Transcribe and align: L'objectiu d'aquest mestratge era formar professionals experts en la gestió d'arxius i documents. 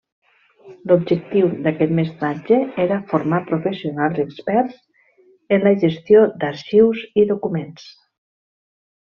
L'objectiu 0.91 1.49
d'aquest 1.67 1.91
mestratge 1.99 2.57
era 2.85 2.97
formar 3.11 3.41
professionals 3.51 4.23
experts 4.25 4.81
en 5.59 5.67
la 5.69 5.75
gestió 5.85 6.25
d'arxius 6.45 7.05
i 7.25 7.29
documents. 7.35 7.87